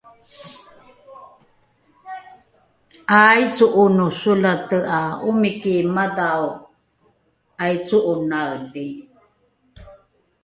[3.17, 6.47] ’aaico’ono solate ’a omiki madhao
[7.63, 8.85] ’aico’onaeli